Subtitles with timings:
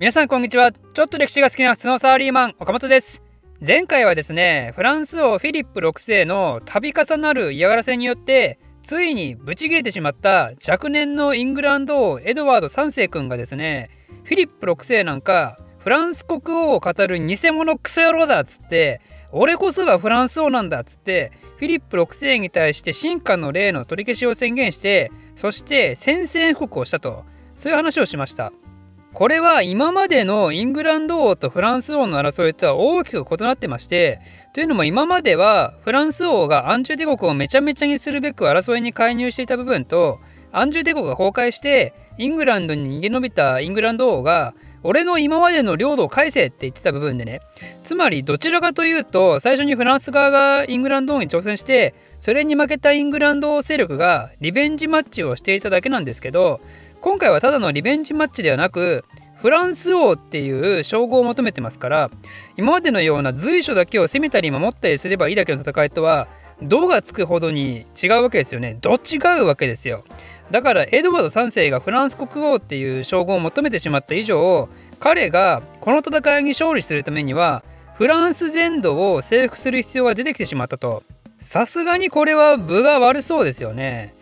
[0.00, 0.72] 皆さんこんにちは。
[0.72, 3.22] ちょっと歴史が好きな普通のサラリーマン岡本です。
[3.64, 13.88] 前回はですねフランス王フィリップ6世の度重なる嫌がらせによってついにブチ切れてしまった若年のイングランド王エドワード3世君がですね
[14.24, 19.00] フィリップ6世なんかフランス国王を語る偽物クソ野郎だっつって
[19.30, 27.24] 俺こそがフランス王なんだっつってフィリップ6世に対して進化の例の取り消しを宣言してそして宣戦布告をしたと。
[27.54, 28.52] そういう話をしました。
[29.14, 34.20] これは今までのイングランド王とフランス王の争いとは大きく異なってまして
[34.52, 40.18] というのも今まではフランス王がアンジュ帝国をめちゃめちゃにするべく争いに介入していた部分と
[40.50, 47.40] アンジュ帝国が崩壊してイングランドに逃げ延びたイングランド王が俺の今までの領土を返せって言ってた部分でね
[47.84, 56.60] つまりどちらかというと最初にフランス側がイングランド王に挑戦してそれに負けたイングランド王勢力がリベンジマッチをしていただけなんですけど
[57.04, 59.04] 今回はただのリベンジマッチではなく
[59.36, 62.10] フランス王っていう称号を求めてますから
[62.56, 66.28] 今までのような随所だけを攻めたり守ったりすればいいだけの戦いとは
[66.62, 68.78] 度がつくほどに違うわけですよね。
[68.80, 70.02] ど違うわけですよ。
[70.50, 77.62] だからエドワード3世がフランス国王っていう称号を求めてしまった以上彼がこの戦いに勝利するためには
[77.96, 81.02] フランス全土を征服する必要が出てきてしまったと
[81.38, 84.14] さすがにこれは分が悪そうですよね。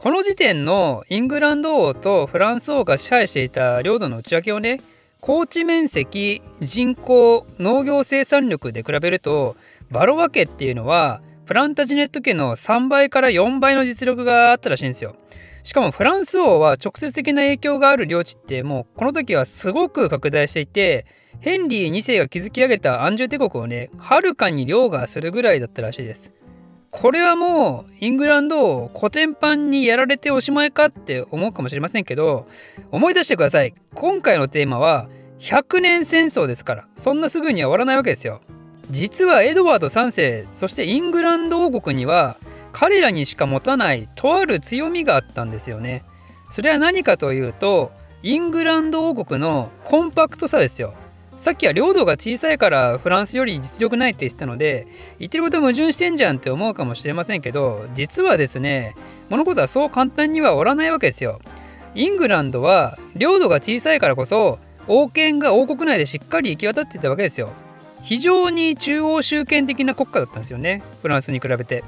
[0.00, 4.80] この時点のイングランド王とフランス王が支配していた領土の内訳をね
[5.20, 9.56] 高地面積人口農業生産力で比べると
[9.90, 15.16] バロワ家っていうのはプランタジネット家の3倍から4倍の実力があったらしいんですよ。
[15.64, 21.04] しかもフランス王は直接的な影響がある領地ってもうこの時はすごく拡大していて
[21.40, 26.32] ヘンリー2世が築き上げたアンジュ帝国をねはるかに凌駕するぐらいだったらしいです。
[26.90, 32.48] これはもうイングランドをコテンパンにやられておしまいかって思うかもしれませんけど
[32.90, 33.74] 思い出してください。
[33.94, 36.88] 今回のテーマは100年戦争ですから。
[36.96, 38.40] そんなすぐには終わらないわけですよ。
[38.90, 42.36] 実はエドワード3世そしてイングランド王国には
[42.72, 46.04] 彼らにしか持たないとある強みがあったんですよね。
[46.50, 47.92] それは何かというと
[48.22, 50.94] イングランド王国のコンパクトさですよ。
[51.40, 54.86] さっきは領土が小さいからフランスより実力ないって言ってたので
[55.18, 58.94] 言ってること矛盾してんじゃんって思うかもしれませんけど実はですね
[59.30, 61.40] 物事はそう簡単にはおらないわけですよ。
[61.94, 67.48] イングランドは領土が小さいからこそ王権が王国内でしっかり行き渡ってたわけですよ。
[68.02, 71.84] 非常に中央集権的な国家だったんですよねフランスに比べて。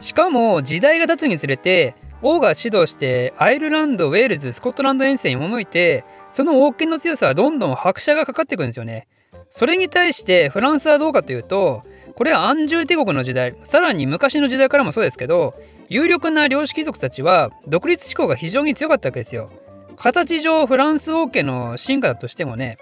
[0.00, 9.06] しかも時代が経つにつれて王が指導してアイルランドウェールズスコットランド遠征に赴いてその王権の強さはどんどん拍車がかかっていくんですよね。
[9.50, 11.82] それに対してフランスはどうかというと
[12.14, 15.52] これは安住帝国の時代さらに昔の時代からもそうですけど
[15.90, 19.50] 有力な領主貴族たちは独立志向が非常に強かったわけですよ。
[19.96, 22.78] 形上フランス王家の進化だとしてもね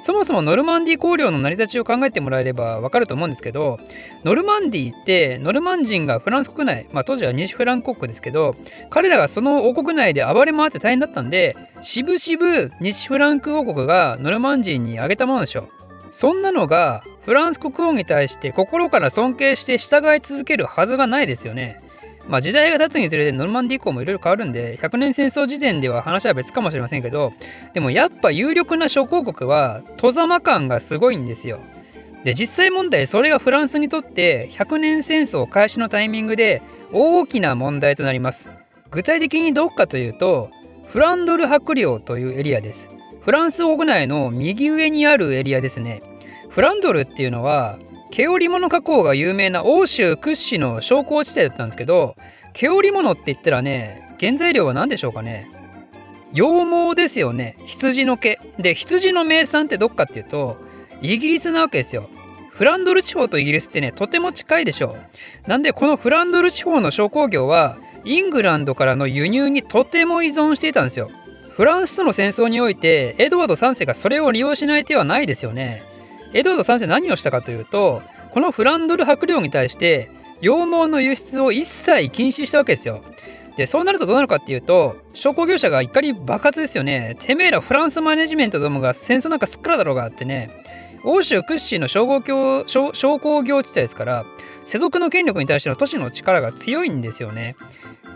[0.00, 3.78] そもそもノルマンディー公領の成り立ちを考えてもらえればわかると思うんですけど
[4.24, 8.54] ノルマンディーってノルマン人がフランス国内、まあ、当時は西フラン国ですけど
[8.90, 15.68] 彼らがその王国内で暴れ回って大変だったんでしぶしぶ西フランク王国がノルマン人にあげたものでしょ
[16.10, 21.78] そんなのがフランス国王に対して心から尊敬して従い続けるはずがないですよね。
[22.28, 27.32] まあ、時代が経つにつれてノルマンディ以降もいろいろ変わるんで100年戦争時点では話は別かもしれませんけど
[27.72, 31.58] でもやっぱ有力な諸公国は戸ざま感がすごいんですよ。
[32.24, 36.62] で実際問題それがフランスにとって100年戦争開始のタイミングで
[36.92, 38.50] 大きな問題となります。
[38.90, 40.50] 具体的にどこかというと
[40.88, 42.90] フランドル伯領というエリアです。
[43.22, 46.02] フランス国内の右上にあるエリアですね。
[46.50, 47.78] フランドルっていうのは
[48.10, 52.16] 毛織物加工が有名な欧州屈指の商工地帯だったんですけど
[52.52, 55.48] 毛織物って言ったらね原材料は何でしょうかね？
[56.32, 57.56] 羊毛ですよね。
[57.64, 58.38] 羊の毛。
[58.58, 60.58] で羊の名産ってどっかっていうと
[61.00, 62.08] イギリスなわけですよ。
[62.50, 64.96] フランドル地方とイギリスってねとても近いでしょ
[65.46, 65.48] う。
[65.48, 71.10] なんでこのフランドル地方の商工業はイングランドからの輸入にとても依存していたんですよ。
[71.50, 75.82] フランスとの戦争においてエドワード3世がそれを利用しない手はないですよね。
[76.32, 80.10] エドワード3世何をしたかというとこのフランドル伯領に対して
[80.40, 83.02] 羊毛の輸出を一切禁止したわけですよ。
[83.56, 87.16] でそうなるとどうなるかっていうと商工業者が怒り爆発ですよね。
[87.18, 90.50] てめえらフランスマネジメントどもが戦争なんかすっからだろうがあってね
[91.02, 94.26] 欧州屈指の商業商工業地帯ですから
[94.62, 97.56] 世俗の権力に対しての都市の力が強いんですよね。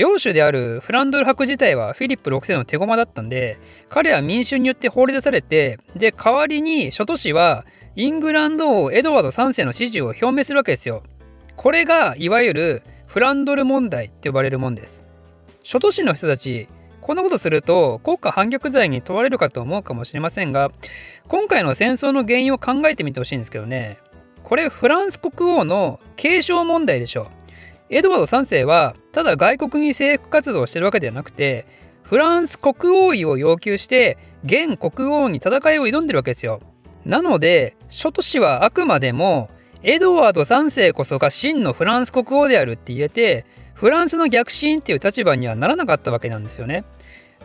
[0.00, 3.58] 領主であるフランドル伯自体はフィリップ6世の手駒だったんで
[3.90, 7.66] 彼は民衆によって放り出されてで代わりに諸都市は
[7.96, 11.02] イングランド王エドワード3世の支持を表明するわけですよ。
[11.56, 15.04] これがいわゆるフランドル問題って呼ばれるもんです。
[15.62, 16.66] 諸都市の人たち
[17.02, 20.70] こんなことすると国家反逆罪に問われるかと思うかもしれませんが
[21.28, 23.98] 今回の戦争の原因を考えてみてほしいんですけどね
[24.42, 27.30] これフランス国王の継承問題でしょ
[27.90, 31.66] エドワード3世はただ外国に征服活動をしてるわけではなくて
[32.02, 36.60] フランス国王位を要求して現国王に戦いを挑んでるわけですよ
[37.04, 39.50] なので諸都市はあくまでも
[39.82, 43.44] エドワード3世こそが真のフランス国王であるって言えて
[43.74, 46.84] フランスの逆進っていう立場にはならなかったわけなんですよね。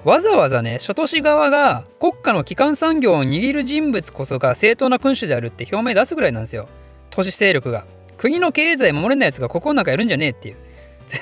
[0.04, 6.68] わざわざね、諸都市側が国家の基幹産業を握る人物こそが正当な君主であるって表明出すぐらいなんですよ。
[7.10, 7.86] 都市勢力が。
[8.18, 10.56] 国の経済守れないやつがここなんかやるんじゃねえっていう。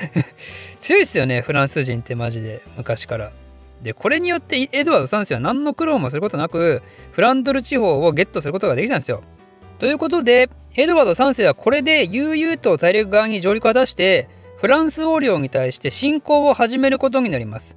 [0.79, 3.31] 強いっすよね、フランス人ってマジで、昔から。
[3.81, 6.81] で、これによってエドワード3世は何の苦労もすることなく、
[7.11, 9.23] フランドル地方をゲットすることができたんですよ。
[9.79, 14.27] ということで、エドワード3世はこれで悠々と大陸側に上陸を果たして、
[14.63, 17.75] フランス王領に対して侵攻を始めることになります。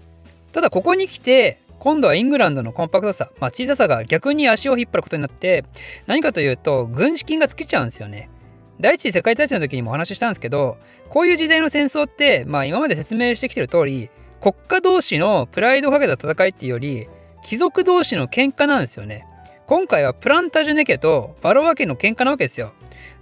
[0.52, 5.64] ただここに来て今度はイングランドのコンパクトさ、まあ、小ささが逆に足を引っ張ることになって
[6.06, 8.30] 何かというと軍資金が尽きちゃうんですよね。
[8.80, 10.76] 第一次世界大戦の時にもお話ししたんですけど
[11.08, 17.08] こういう時代の戦争って、まあ、今まで説明してきてる通り国家同士のプライドをかけた戦いっていうより
[17.42, 19.26] 貴族同士の喧嘩なんですよね。
[19.66, 22.72] 今回はプランタジュネ家とバロワ家の喧嘩なわけですよ。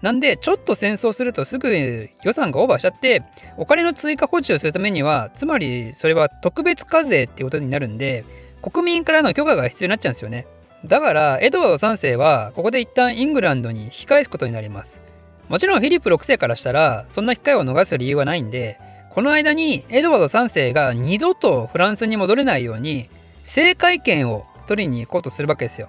[0.02, 3.22] なんでちょっと戦争するとすぐ予算がオーバーしちゃって
[3.56, 8.24] お金の追加補充をするためにはつまりそれは特別課税っていうことになるんで
[8.60, 10.46] 国民からの許可が必要になっちゃうんですよね
[10.84, 15.00] だからエドワード3世はここで一旦イングランドに引き返すことになります
[15.48, 18.78] もちろんフィリップ6世からしたらそんな機会を逃す理由はないんで
[19.10, 23.08] この間にエドワード3世が二度とフランスに戻れないように
[23.42, 25.88] 政界権を取りに行こうとするわけですよ。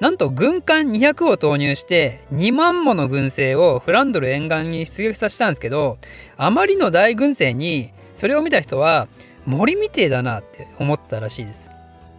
[0.00, 5.98] なんと軍艦200を投入して2万もの軍勢をフランドル沿岸に出撃させたんですけど
[6.36, 9.08] あまりの大軍勢にそれを見た人は
[9.44, 11.70] 森みてえだなって思ったらしいです。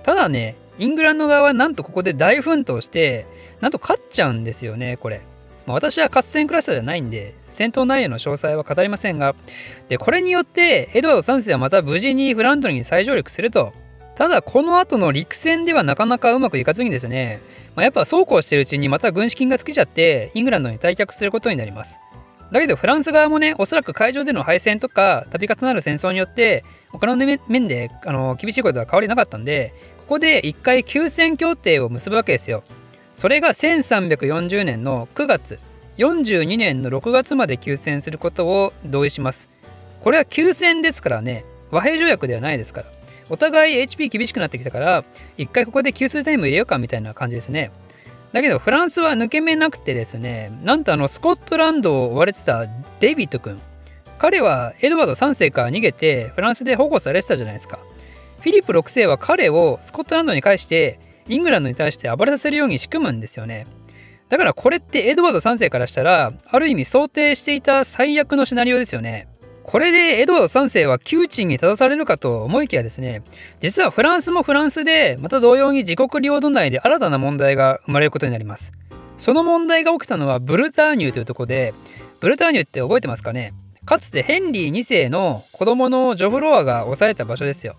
[0.04, 3.26] ただねイングランド側はなんとここで大奮闘して
[3.62, 5.22] なんと勝っちゃうんですよねこれ、
[5.69, 9.36] まあ、私は合戦クラスターではないんで戦闘内容の詳細は語りませんが
[9.88, 13.71] でこれによってエドワード3世はまた無事にフランドに再上陸すると
[14.16, 17.39] ただこの後の陸戦ではなかなかうまくいかずにですね
[17.75, 22.00] まあ、やっぱそうこうしてるうちにまた軍資金が尽きちゃってイングランドに退却することになります。
[22.51, 32.63] だけどフランス側もねおそらく海上での敗戦とか度重なる戦争によって他の面であの厳しいことは変わりなかったんでここで一回休戦協定を結ぶわけですよ。
[33.19, 35.60] それが1340年の9月
[35.98, 39.50] 42年の6月まで休戦することを同意します。
[40.00, 42.88] これは休戦ですからね和平条約ではないですから。
[43.30, 45.04] お互い HP 厳しくなってきたから
[45.38, 47.71] 一回ここで給水タイム入れようかみたいな感じですね
[48.31, 52.66] だけどフランスは抜け目なくてですねなんとあのスコットランドを追われてた
[53.00, 53.62] デイビッド君
[54.18, 57.77] 彼はエドワード3世から逃げてフランスで保護されてたじゃないですか
[58.39, 61.00] フィリップ6世は彼をスコットランドに返して
[61.30, 63.68] イングランドに対して暴れさせるように仕組むんですよね
[64.28, 69.28] だからこれってエドワード3世からしたらある意味想定していた最悪のシナリオですよね
[69.70, 73.22] これでエドワード3世は窮地に立たされるかと思いきやですね、
[73.60, 78.74] 実はフランスもフランスで、また同様に自国領土内で新たな問題が生まれることになります。
[79.20, 81.76] その問題が起きたのはブルターニュというところで、
[82.20, 83.54] ブルターニュって覚えてますかね？
[83.86, 87.76] かつてヘンリー2世の子供のジョフロアが抑えた場所ですよ。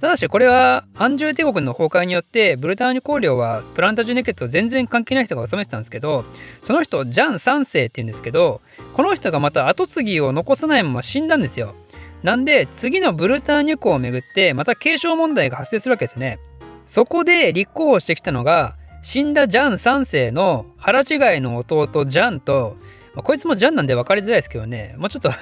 [0.00, 6.24] ただしこれはアンジュー帝国の崩壊によってブルターニュ公領はプランタジュネケット全然関係ない人が治めてたんですけど
[6.62, 8.62] その人ジャン3世って言うんですけど
[8.94, 11.74] この人がまた跡継ぎを残さないまま死んだんですよ。
[12.22, 16.38] なんで次のブルターニュ公をめぐってまた継承問題が発生するわけですよね。
[16.86, 22.76] そこで立候補してきたのが死んだジャン3世の腹違いの弟ジャンと
[23.14, 25.32] まあ、こいつもジャンなんで分かりづらいですけどね、もうちょっと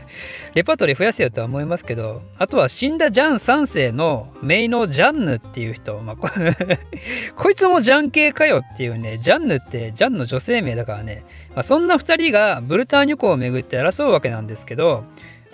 [0.54, 6.28] レパートリー増やせよとは思いますけど、あとは死んだジャン3世のメイのジャンヌっていう人、まあ、こ
[7.50, 15.04] いつもジャン系かよっていうね、ジャンヌってジャンの女性名だからね、まあ、そんな2人がブルターニュ湖を巡って争うわけなんですけど、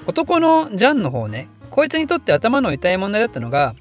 [0.06, 3.74] 男のジャンの方ね、こいつにとって頭の痛い問題だったのが、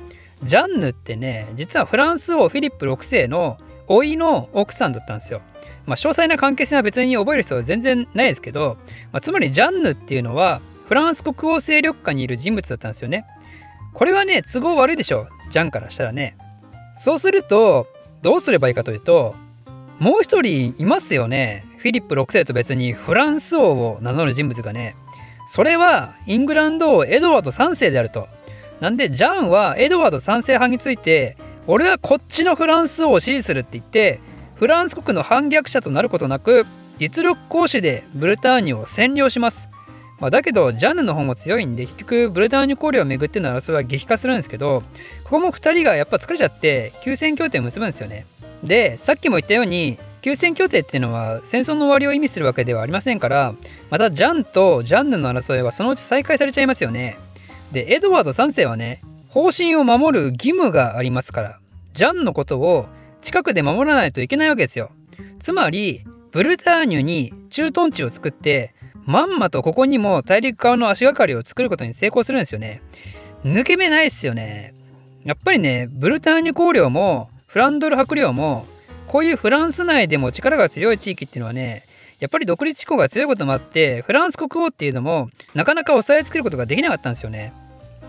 [0.43, 5.41] ジャンヌってね、実はフランス王フィリップ6世の甥いの奥さんだったんですよ。
[5.89, 8.77] まあ、詳細な関係性は別に覚える必要は全然ないですけど、
[9.12, 13.25] まあ、つまりジャンヌっていうのはフランス国王勢力下にいる人物だったんですよね。
[13.93, 16.38] これはね都合悪いでしょうジャンからしたらね。
[16.93, 17.88] そうすると
[18.22, 19.36] どうすればいいかというと
[20.00, 24.96] もう一人いますよねフィリップ6世と別にフランス王を名乗る人物がね
[25.48, 28.27] それはイングランド王エドワード3世であると。
[28.79, 31.36] なんでジャンはエドワード3世派について
[31.67, 34.22] 俺はこっちのフランス王を支持するって言って
[34.59, 36.65] フランス国の反逆者となることなく
[36.97, 39.69] 実力行使でブルターニュを占領します
[40.19, 44.83] まあ、だけどジャンヌの方も強いんで結局ブルターニュ公領を巡っての争いは激化するんですけど
[45.23, 48.25] ここも2人がやっぱ疲れちゃって休戦協定を結ぶんですよね。
[48.61, 53.55] でさっきも言ったように休戦協定っていうのは戦争の終わりを意味するわけではありませんから
[53.89, 57.17] またジャンとジャンヌの争いはそのうち再開されちゃいますよね。
[57.71, 61.59] でエドワード3世はね方針を守る義務がありますから
[61.93, 62.87] ジャンのことを
[63.21, 64.91] 近くで守らないといけないわけですよ。
[65.39, 68.73] つまりブルターニュに駐屯地を作って
[69.05, 72.81] まんまとここにも大陸側の足がかりを作ることに成功するんですよね。
[73.43, 74.73] 抜け目ないっすよね。
[75.23, 78.65] やっぱりねブルターニュ公領もフランドル伯領も
[79.07, 81.83] こういうフランス内でも力が強い地域っていうのはね
[82.19, 87.53] やっぱり独立志向が強いこともあってフランス国王っていうのもなかなか抑えつけることができなかったんですよね。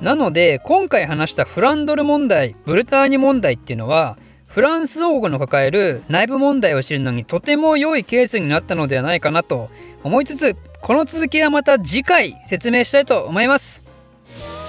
[0.03, 4.19] なので今回話したフランドル問題ブルターニュ問題っていうのは
[4.51, 9.71] フランス王国の抱える内部問題を知るのにとても良いケースになったのではないかなと
[10.03, 13.81] 思いつつこの続きはまた次回説明したいと思います。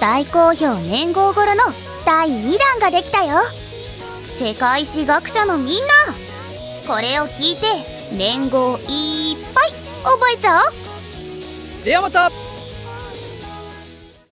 [0.00, 1.62] 大好評年号頃の
[2.06, 3.38] 第2弾ができたよ。
[4.38, 5.92] 世界史学者のみんな。
[6.86, 7.66] これを聞いて
[8.16, 9.72] 年号いっぱい
[10.04, 11.84] 覚えちゃおう。
[11.84, 12.30] ではまた